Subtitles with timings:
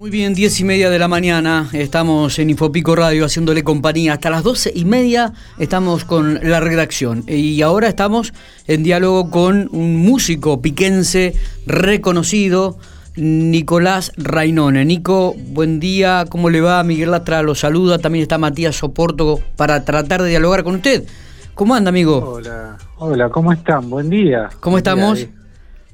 [0.00, 4.12] Muy bien, diez y media de la mañana, estamos en Infopico Radio haciéndole compañía.
[4.12, 7.24] Hasta las doce y media estamos con la redacción.
[7.26, 8.32] Y ahora estamos
[8.68, 11.34] en diálogo con un músico piquense
[11.66, 12.78] reconocido,
[13.16, 14.84] Nicolás Rainone.
[14.84, 16.84] Nico, buen día, ¿cómo le va?
[16.84, 21.06] Miguel Latra lo saluda, también está Matías Soporto para tratar de dialogar con usted.
[21.54, 22.18] ¿Cómo anda, amigo?
[22.18, 23.90] Hola, hola, ¿cómo están?
[23.90, 24.48] Buen día.
[24.60, 25.26] ¿Cómo estamos?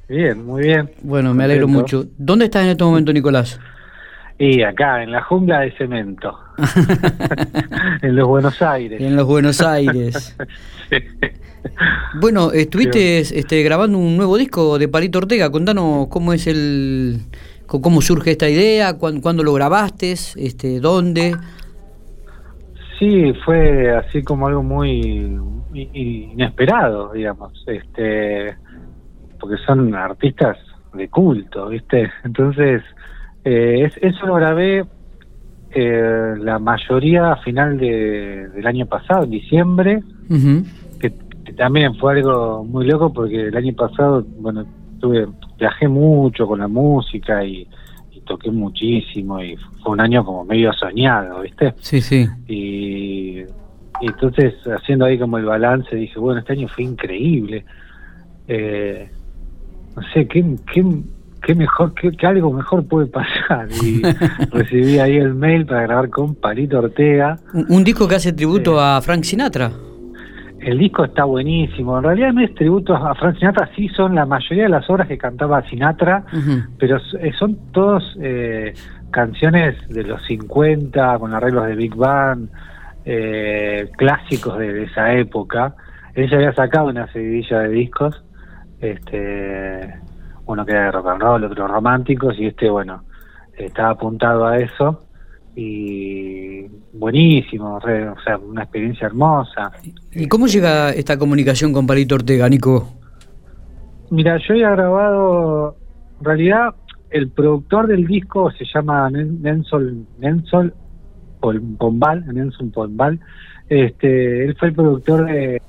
[0.07, 0.91] Bien, muy bien.
[1.01, 2.05] Bueno, me alegro mucho.
[2.19, 3.59] ¿Dónde estás en este momento, Nicolás?
[4.37, 6.37] Y acá, en la jungla de cemento.
[8.01, 8.99] en los Buenos Aires.
[9.01, 10.35] en los Buenos Aires.
[10.87, 10.97] Sí.
[12.21, 15.49] Bueno, estuviste este, grabando un nuevo disco de Palito Ortega.
[15.49, 17.21] Contanos cómo es el,
[17.65, 21.35] cómo surge esta idea, cuán- cuándo lo grabaste, este, dónde.
[22.99, 25.39] Sí, fue así como algo muy
[25.73, 28.55] inesperado, digamos, este,
[29.39, 30.57] porque son artistas
[30.93, 32.11] de culto, ¿viste?
[32.23, 32.83] Entonces,
[33.45, 34.83] eh, es- eso lo grabé
[35.77, 40.01] eh, la mayoría a final de- del año pasado, en diciembre,
[40.99, 41.11] que,
[41.43, 44.65] que también fue algo muy loco porque el año pasado, bueno,
[44.99, 45.27] tuve,
[45.59, 47.67] viajé mucho con la música y,
[48.11, 51.73] y toqué muchísimo y fue un año como medio soñado, ¿viste?
[51.81, 52.25] Sí, sí.
[52.47, 53.39] Y,
[54.01, 57.65] y entonces haciendo ahí como el balance dije, bueno, este año fue increíble.
[58.47, 59.09] Eh,
[59.95, 60.85] no sé, ¿qué, qué,
[61.45, 63.67] qué mejor, qué, qué algo mejor puede pasar?
[63.83, 64.01] Y
[64.51, 67.37] recibí ahí el mail para grabar con Palito Ortega.
[67.53, 69.71] Un, un disco que hace tributo a Frank Sinatra.
[70.59, 71.97] El disco está buenísimo.
[71.97, 75.07] En realidad no es tributo a Frank Sinatra, sí son la mayoría de las obras
[75.07, 76.25] que cantaba Sinatra,
[76.79, 78.73] pero eh, son todos eh,
[79.11, 82.49] canciones de los 50 con arreglos de Big Band,
[83.05, 85.75] eh, clásicos de, de esa época.
[86.15, 88.23] Él ya había sacado una seguidilla de discos,
[88.79, 89.93] este,
[90.47, 93.03] uno que era de rock and roll, otros románticos, y este, bueno,
[93.57, 95.01] estaba apuntado a eso.
[95.57, 99.71] Y buenísimo, re- o sea, una experiencia hermosa.
[100.11, 102.89] ¿Y cómo llega esta comunicación con Palito Ortega, Nico?
[104.09, 105.77] Mira, yo había grabado,
[106.19, 106.75] en realidad,
[107.09, 110.73] el productor del disco se llama Nen- Nensol, Nensol
[111.77, 113.19] Pombal, Nelson Pombal.
[113.69, 115.61] Este, él fue el productor de.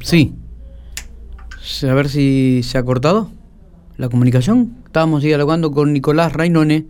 [0.00, 0.34] Sí,
[1.88, 3.30] A ver si se ha cortado
[3.96, 4.76] la comunicación.
[4.86, 6.86] Estábamos dialogando con Nicolás Rainone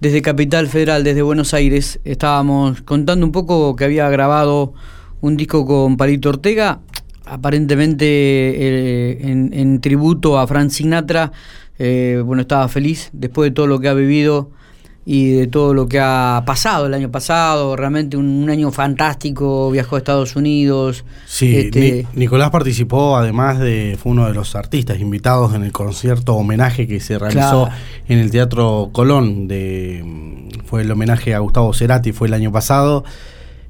[0.00, 2.00] desde Capital Federal, desde Buenos Aires.
[2.04, 4.74] Estábamos contando un poco que había grabado
[5.20, 6.80] un disco con Palito Ortega,
[7.24, 11.32] aparentemente eh, en, tributo a Frank Sinatra.
[11.78, 14.50] Eh, bueno, estaba feliz después de todo lo que ha vivido
[15.06, 17.76] y de todo lo que ha pasado el año pasado.
[17.76, 19.70] Realmente un, un año fantástico.
[19.70, 21.04] Viajó a Estados Unidos.
[21.26, 25.72] Sí, Este, Ni- Nicolás participó, además de, fue uno de los artistas invitados en el
[25.72, 27.68] concierto homenaje que se realizó Claro.
[28.08, 32.50] en el Teatro Colón, de, mm, fue el homenaje a Gustavo Cerati, fue el año
[32.50, 33.04] pasado,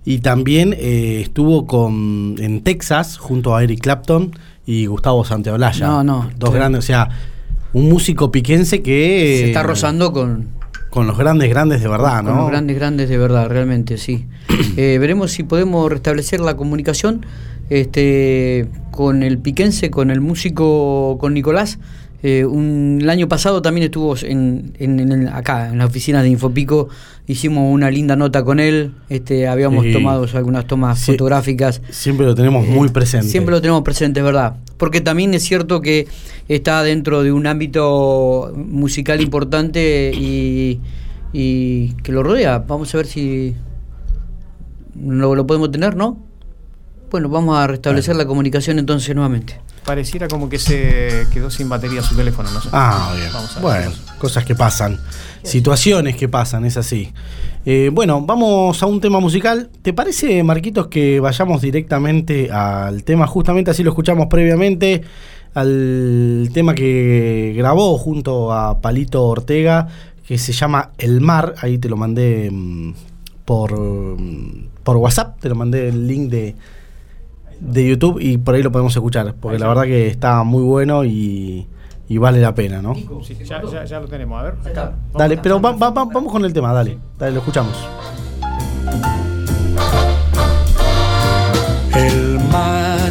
[0.05, 4.33] y también eh, estuvo con en Texas junto a Eric Clapton
[4.67, 5.87] y Gustavo Santaolalla.
[5.87, 6.55] No, no, Dos sí.
[6.57, 7.09] grandes, o sea,
[7.73, 9.39] un músico piquense que...
[9.41, 10.49] se está rozando con,
[10.95, 12.37] Con los grandes, grandes de verdad, con ¿no?
[12.43, 14.27] los grandes, grandes de verdad, realmente, sí.
[14.77, 17.27] Eh, veremos si podemos restablecer la comunicación
[17.69, 21.81] este, con el piquense, con el músico, con Nicolás.
[22.27, 26.31] Eh, un- el año pasado también estuvo en, en- en acá, en la oficina de
[26.31, 26.89] Infopico,
[27.27, 29.93] hicimos una linda nota con él, este, habíamos Sí.
[29.93, 31.13] tomado algunas tomas Sí.
[31.13, 31.83] fotográficas.
[31.91, 33.27] Siempre lo tenemos muy presente.
[33.27, 34.57] Eh, Siempre lo tenemos presente, es verdad.
[34.79, 36.07] Porque también es cierto que
[36.49, 40.81] está dentro de un ámbito musical importante y,
[41.35, 42.61] y que lo rodea.
[42.67, 43.55] Vamos a ver si
[45.05, 46.19] lo, lo podemos tener, ¿no?
[47.11, 49.61] Bueno, vamos a restablecer la comunicación entonces nuevamente.
[49.85, 52.69] Pareciera como que se quedó sin batería su teléfono, no sé.
[52.73, 53.29] Ah, bien.
[53.33, 53.63] Vamos a ver.
[53.63, 54.99] Bueno, cosas que pasan.
[55.43, 57.13] Situaciones que pasan, es así.
[57.67, 59.69] Eh, bueno, vamos a un tema musical.
[59.83, 63.27] ¿Te parece, Marquitos, que vayamos directamente al tema?
[63.27, 65.03] Justamente así lo escuchamos previamente.
[65.53, 69.89] Al tema que grabó junto a Palito Ortega,
[70.27, 71.55] que se llama El Mar.
[71.61, 72.93] Ahí te lo mandé mm,
[73.45, 75.39] por, mm, por WhatsApp.
[75.41, 76.55] Te lo mandé el link de,
[77.61, 79.35] de YouTube y por ahí lo podemos escuchar.
[79.41, 81.67] Porque la verdad que está muy bueno y,
[82.09, 82.95] y vale la pena, ¿no?
[83.23, 84.55] Sí, ya, ya- ya lo tenemos, a ver.
[84.67, 84.93] Acá.
[85.17, 86.99] Dale, pero va- va- va- vamos con el tema, dale.
[87.19, 87.75] Dale, lo escuchamos.
[91.95, 93.11] El mar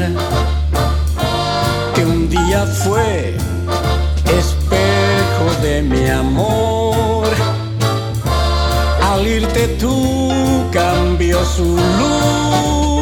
[1.96, 3.36] que un día fue
[4.26, 7.28] espejo de mi amor.
[9.02, 10.32] Al irte tú
[10.72, 12.93] cambió su luz,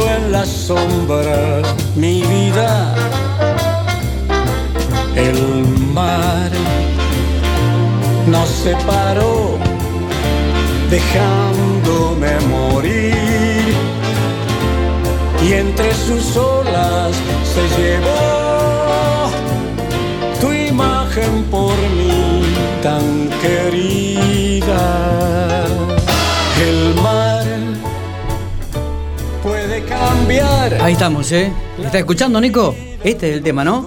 [0.00, 1.62] en la sombra
[1.96, 2.94] mi vida.
[5.14, 6.50] El mar
[8.26, 9.58] nos separó,
[10.90, 13.74] dejándome morir.
[15.46, 17.14] Y entre sus olas
[17.52, 19.30] se llevó
[20.40, 22.42] tu imagen por mí
[22.82, 24.11] tan querida.
[30.62, 31.52] Ahí estamos, ¿eh?
[31.82, 32.72] ¿Está escuchando, Nico?
[33.02, 33.84] Este es el tema, ¿no?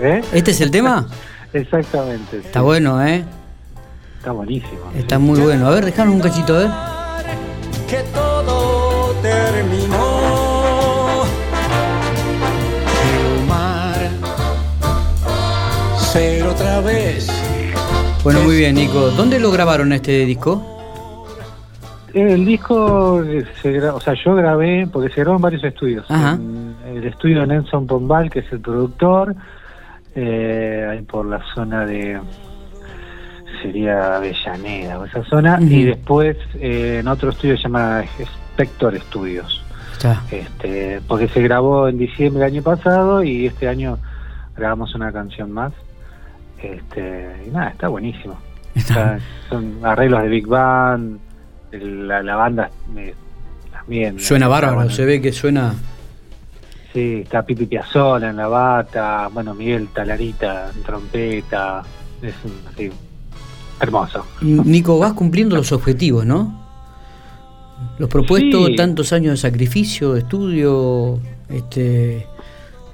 [0.00, 0.22] ¿Eh?
[0.32, 1.06] ¿Este es el tema?
[1.52, 2.40] Exactamente.
[2.40, 2.46] sí.
[2.46, 3.24] Está bueno, ¿eh?
[4.18, 4.90] Está buenísimo.
[4.96, 5.68] Está muy bueno.
[5.68, 6.68] A ver, dejanos un cachito, ¿eh?
[7.88, 11.22] que todo terminó.
[13.38, 14.10] El mar
[16.12, 17.28] ser otra vez.
[18.24, 19.10] Bueno, muy bien, Nico.
[19.10, 20.73] ¿Dónde lo grabaron este disco?
[22.14, 23.24] El disco,
[23.60, 26.06] se o sea, yo grabé, porque se grabó en varios estudios.
[26.08, 29.34] En el estudio de Nelson Pombal, que es el productor,
[30.14, 32.20] eh, ahí por la zona de,
[33.62, 39.60] sería Avellaneda o esa zona, y después eh, en otro estudio se llama Spector Studios.
[39.94, 40.22] Está.
[40.30, 43.98] este, porque se grabó en diciembre del año pasado y este año
[44.56, 45.72] grabamos una canción más.
[46.62, 48.36] Este, y nada, está buenísimo.
[48.74, 49.18] Está.
[49.48, 51.18] Son arreglos de Big Band,
[51.80, 52.70] la, la banda
[53.72, 54.18] también.
[54.20, 55.74] Suena bárbaro, se ve que suena.
[56.92, 61.82] Sí, está Pipi Piazzolla en la bata, bueno, Miguel Talarita en trompeta,
[62.22, 62.90] es un- así,
[63.80, 64.24] hermoso.
[64.42, 66.62] Nico, vas cumpliendo los objetivos, ¿no?
[67.98, 68.76] Los propuestos, Sí.
[68.76, 71.18] tantos años de sacrificio, de estudio,
[71.48, 72.26] este,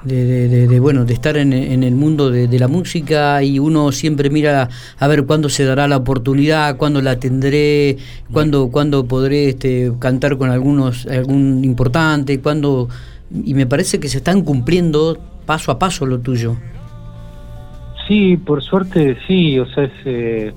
[0.05, 3.58] de, de- de- de, bueno, de estar en, en el mundo de, la música y
[3.58, 4.69] uno siempre mira
[4.99, 7.97] a ver cuándo se dará la oportunidad, cuándo la tendré,
[8.32, 12.88] cuándo, cuándo podré este, cantar con algunos, algún importante, cuándo
[13.32, 16.56] y me parece que se están cumpliendo paso a paso lo tuyo.
[18.08, 20.52] Sí, por suerte sí, o sea, es, eh,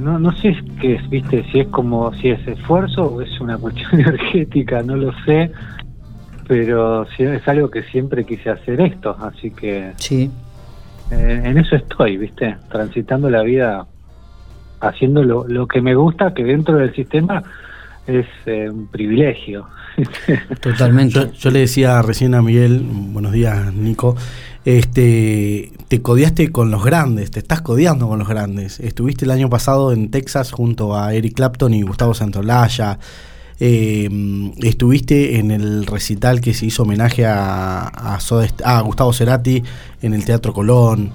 [0.00, 3.56] no, no sé qué es, viste, si es como, si es esfuerzo o es una
[3.56, 5.50] cuestión energética, no lo sé,
[6.46, 10.30] pero es algo que siempre quise hacer esto, así que Sí.
[11.10, 13.86] eh, en eso estoy, viste, transitando la vida,
[14.80, 17.42] haciendo lo, lo que me gusta, que dentro del sistema
[18.06, 19.66] es eh, un privilegio.
[20.60, 21.14] Totalmente.
[21.14, 24.14] Yo, yo le decía recién a Miguel, buenos días Nico,
[24.64, 28.78] este, te codeaste con los grandes, te estás codeando con los grandes.
[28.80, 32.98] Estuviste el año pasado en Texas junto a Eric Clapton y Gustavo Santolaya.
[33.58, 39.12] Eh, estuviste en el recital que se hizo homenaje a, a, Soda Est- a Gustavo
[39.12, 39.62] Cerati
[40.02, 41.12] en el Teatro Colón.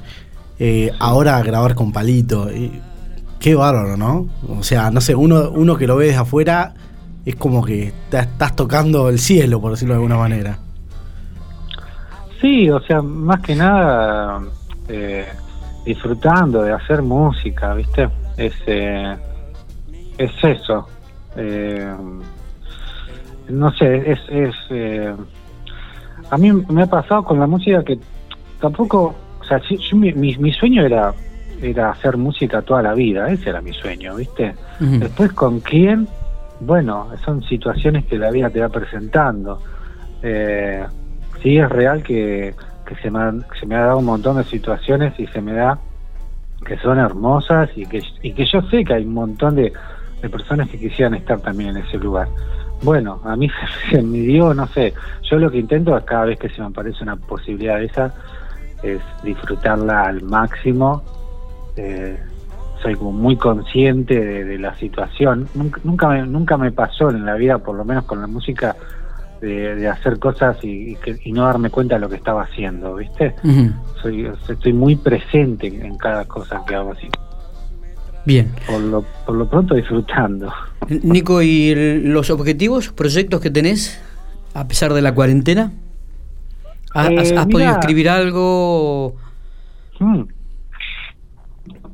[0.59, 2.49] Eh, ahora a grabar con Palito.
[2.49, 2.71] Eh,
[3.39, 4.27] qué bárbaro, ¿no?
[4.47, 6.73] O sea, no sé, uno, uno que lo ve desde afuera
[7.25, 10.57] es como que estás tocando el cielo, por decirlo de alguna manera.
[12.39, 14.41] Sí, o sea, más que nada
[14.87, 15.27] eh,
[15.85, 18.09] disfrutando de hacer música, ¿viste?
[18.37, 19.15] Es, eh,
[20.17, 20.87] es eso.
[21.35, 21.93] Eh,
[23.49, 24.19] no sé, es...
[24.29, 25.13] es eh,
[26.29, 27.99] a mí me ha pasado con la música que
[28.59, 29.13] tampoco...
[29.39, 31.13] O sea, yo- mi, mi, mi sueño era,
[31.61, 34.55] era hacer música toda la vida, ese era mi sueño, ¿viste?
[34.99, 36.07] Después con quién,
[36.61, 39.61] bueno, son situaciones que la vida te va presentando.
[40.23, 40.85] Eh,
[41.41, 42.53] sí es real que,
[42.85, 45.53] que se, me ha, se me ha dado un montón de situaciones y se me
[45.53, 45.77] da
[46.65, 49.73] que son hermosas y que, y que yo sé que hay un montón de,
[50.21, 52.27] de personas que quisieran estar también en ese lugar.
[52.83, 53.49] Bueno, a mí
[53.91, 54.93] se, me dio, no sé,
[55.29, 58.13] yo lo que intento es cada vez que se me aparece una posibilidad de esa,
[58.83, 61.03] es disfrutarla al máximo.
[61.75, 62.17] Eh,
[62.81, 65.47] soy como muy consciente de, de la situación.
[65.53, 68.75] Nunca, nunca, me, nunca me pasó en la vida, por lo menos con la música,
[69.39, 72.43] de, de hacer cosas y, y que- y no darme cuenta de lo que estaba
[72.43, 73.35] haciendo, ¿viste?
[74.01, 77.07] Soy, estoy muy presente en, en cada cosa que hago así.
[78.25, 78.49] Bien.
[78.67, 80.51] Por lo, por lo pronto disfrutando.
[81.03, 83.99] Nico, ¿y el- los objetivos, proyectos que tenés
[84.53, 85.71] a pesar de la cuarentena?
[86.93, 89.15] ¿Has, Eh, has- podido escribir algo?
[89.99, 90.21] Mm.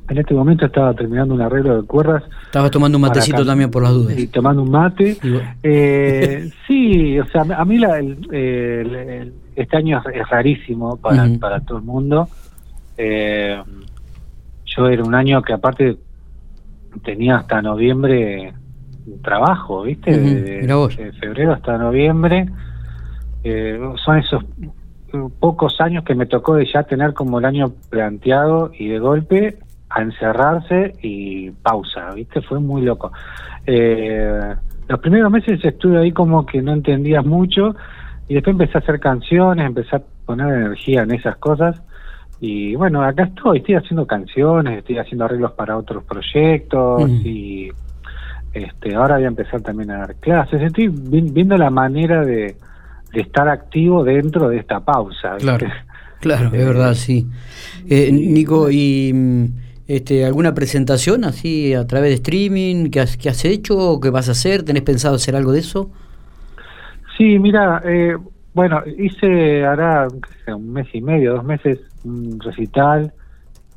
[0.10, 3.84] En este momento estaba terminando un arreglo de cuerdas Estabas tomando un matecito también por
[3.84, 4.18] las dudas.
[4.18, 5.18] y tomando un mate.
[5.64, 11.28] Eh, sí, o sea, a mí la, el- el- el- este año es, rarísimo para,
[11.40, 12.30] para todo el mundo.
[12.98, 13.62] Eh,
[14.66, 15.98] yo era un año que aparte
[17.04, 18.54] tenía hasta noviembre
[19.24, 20.18] trabajo, ¿viste?
[20.18, 22.48] De, febrero hasta noviembre.
[23.44, 24.44] Eh, son esos
[25.40, 29.58] pocos años que me tocó de ya tener como el año planteado y de golpe
[29.90, 32.42] a encerrarse y pausa, ¿viste?
[32.42, 33.12] Fue muy loco.
[33.66, 34.56] Eh,
[34.88, 37.76] los primeros meses estuve ahí como que no entendía mucho
[38.28, 41.82] y después empecé a hacer canciones, empecé a poner energía en esas cosas
[42.40, 47.22] Y bueno, acá estoy, estoy haciendo canciones, estoy haciendo arreglos para otros proyectos Mm.
[47.28, 47.70] y
[48.54, 50.62] este, ahora voy a empezar también a dar clases.
[50.62, 52.56] Estoy vi- viendo la manera de,
[53.14, 55.34] de estar activo dentro de esta pausa.
[55.36, 55.46] ¿viste?
[55.46, 55.68] Claro,
[56.20, 57.26] claro, es verdad, sí.
[57.90, 59.46] Eh, Nico, ¿y mm,
[59.88, 64.10] este, alguna presentación así a través de streaming que has, que has hecho o que
[64.12, 64.64] vas a hacer?
[64.64, 65.90] ¿Tenés pensado hacer algo de eso?
[67.18, 68.16] Sí, mira, eh,
[68.58, 69.64] bueno, hice
[70.44, 73.14] sé, un mes y medio, dos meses, un recital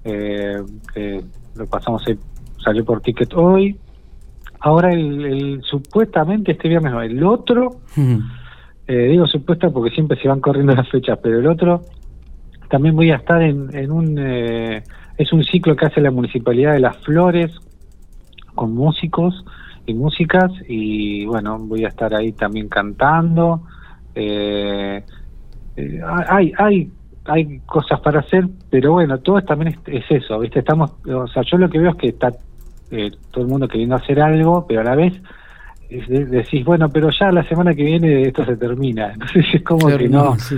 [0.04, 0.56] eh,
[0.94, 1.20] que
[1.54, 2.16] lo pasamos, ahí,
[2.64, 3.78] salió por ticket hoy.
[4.60, 7.76] Ahora, el, el- supuestamente este viernes, no, el otro,
[8.86, 11.84] eh, digo supuesta porque siempre se van corriendo las fechas, pero el otro
[12.70, 14.82] también voy a estar en, en un, eh,
[15.18, 17.50] es un ciclo que hace la Municipalidad de Las Flores
[18.54, 19.44] con músicos
[19.84, 23.64] y músicas y bueno, voy a estar ahí también cantando.
[24.14, 25.02] Eh,
[25.76, 26.90] eh, hay, hay,
[27.24, 30.60] hay cosas para hacer, pero bueno, todo también es, es eso, ¿viste?
[30.60, 32.32] Estamos, o sea, yo lo que veo es que está
[32.90, 35.14] eh, todo el mundo queriendo hacer algo, pero a la vez
[35.90, 39.12] decís, bueno, pero ya la semana que viene esto se termina.
[39.12, 40.38] Entonces es como Claro, que no.
[40.38, 40.56] sí.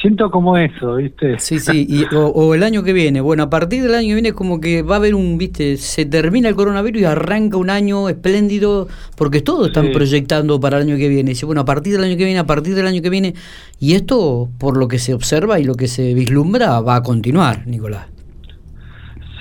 [0.00, 1.36] Siento como eso, ¿viste?
[1.40, 3.20] Sí, sí, y- o, o el año que viene.
[3.20, 5.76] Bueno, a partir del año que viene es como que va a haber un, viste,
[5.78, 9.92] se termina el coronavirus y arranca un año espléndido, porque todos están Sí.
[9.92, 11.30] proyectando para el año que viene.
[11.30, 13.34] Dice, bueno, a partir del año que viene, a partir del año que viene,
[13.80, 17.66] y esto, por lo que se observa y lo que se vislumbra, va a continuar,
[17.66, 18.06] Nicolás.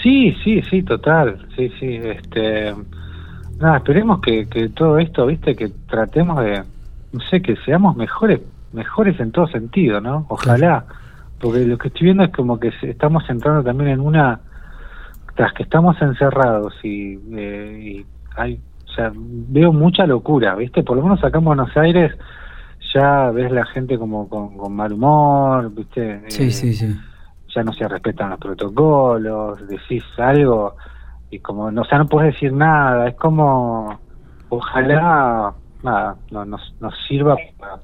[0.01, 1.45] Sí, sí, sí, total.
[1.55, 1.99] Sí, sí.
[2.03, 2.73] Este,
[3.63, 6.63] nada, esperemos que, que todo esto, viste, que tratemos de,
[7.11, 8.41] no sé, que seamos mejores,
[8.73, 10.25] mejores en todo sentido, ¿no?
[10.29, 10.85] Ojalá.
[11.39, 14.39] Porque lo que estoy viendo es como que estamos entrando también en una,
[15.35, 18.05] tras que estamos encerrados y, eh, y
[18.37, 20.83] hay, o sea, veo mucha locura, viste.
[20.83, 22.13] Por lo menos acá en Buenos Aires
[22.93, 26.21] ya ves la gente como con, con mal humor, viste.
[26.29, 26.95] Sí, Eh, sí, sí.
[27.55, 30.75] ya no se respetan los protocolos, decís algo
[31.33, 33.99] y como, no, o sea, no puedes decir nada, es como,
[34.49, 37.79] ojalá, nada, no, nos, nos sirva para,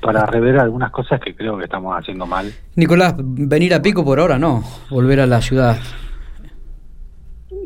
[0.00, 2.46] para rever algunas cosas que creo que estamos haciendo mal.
[2.76, 5.76] Nicolás, venir a Pico por ahora no, volver a la ciudad.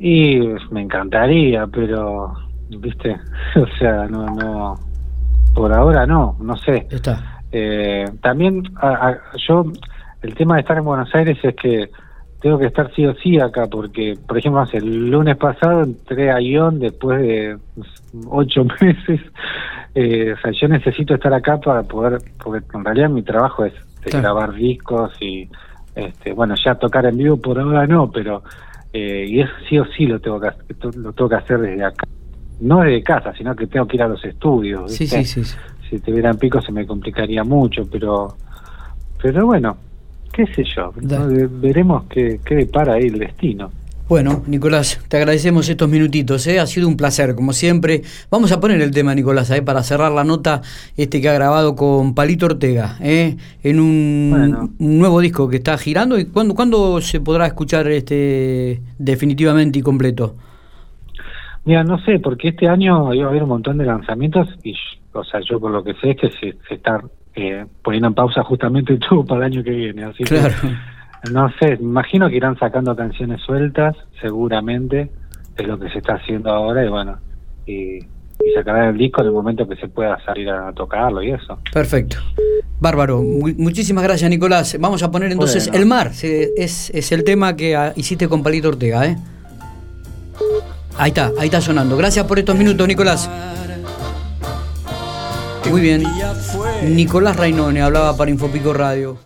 [0.00, 2.34] Y me encantaría, pero,
[2.68, 3.16] viste,
[3.56, 4.74] o sea, no, no,
[5.54, 6.86] por ahora no, no sé.
[6.90, 7.42] Está.
[7.52, 9.64] Eh, también a- a- yo
[10.22, 11.90] el tema de estar en Buenos Aires es que
[12.40, 16.40] tengo que estar sí o sí acá porque por ejemplo el lunes pasado entré a
[16.40, 17.58] Ion después de
[18.28, 19.20] ocho meses
[19.94, 23.72] eh, o sea yo necesito estar acá para poder porque en realidad mi trabajo es
[23.74, 24.22] de Claro.
[24.22, 25.48] grabar discos y
[25.94, 28.42] este bueno ya tocar en vivo por ahora no pero
[28.92, 30.64] eh, y eso sí o sí lo tengo que hacer,
[30.96, 32.06] lo tengo que hacer desde acá
[32.60, 35.24] no desde casa sino que tengo que ir a los estudios ¿viste?
[35.24, 35.44] sí, sí.
[35.44, 35.56] sí.
[35.88, 38.34] si estuviera en pico se me complicaría mucho, pero
[39.22, 39.76] pero bueno,
[40.32, 40.92] qué sé yo,
[41.60, 43.70] veremos qué, qué depara ahí el destino.
[44.10, 46.58] Bueno, Nicolás, te agradecemos estos minutitos, ¿eh?
[46.58, 48.02] ha sido un placer, como siempre.
[48.28, 49.62] Vamos a poner el tema, Nicolás, ¿eh?
[49.62, 50.62] para cerrar la nota
[50.96, 53.36] este que ha grabado con Palito Ortega, ¿eh?
[53.62, 54.70] en un, Bueno.
[54.80, 56.18] un nuevo disco que está girando.
[56.18, 60.34] ¿Y cuándo, cuándo se podrá escuchar este definitivamente y completo?
[61.64, 64.74] Mira, no sé, porque este año iba a haber un montón de lanzamientos y,
[65.12, 67.00] o sea, yo por lo que sé es que se, se está
[67.34, 70.54] eh, poniendo en pausa justamente todo para el año que viene, así que Claro.
[71.32, 75.10] no sé, me imagino que irán sacando canciones sueltas, seguramente,
[75.56, 77.18] es lo que se está haciendo ahora y bueno,
[77.66, 81.30] y, y sacarán el disco en el momento que se pueda salir a tocarlo y
[81.32, 81.58] eso.
[81.72, 82.16] Perfecto.
[82.80, 83.20] Bárbaro.
[83.22, 84.74] Mu- muchísimas gracias, Nicolás.
[84.80, 85.82] Vamos a poner entonces Bueno.
[85.82, 86.14] El Mar.
[86.14, 89.16] se- Es, es el tema que ah, hiciste con Palito Ortega, ¿eh?
[90.96, 91.96] Ahí está, ahí está sonando.
[91.98, 93.30] Gracias por estos minutos, Nicolás.
[95.70, 96.02] Muy bien.
[96.82, 99.18] Nicolás Rainone hablaba para Infopico Radio.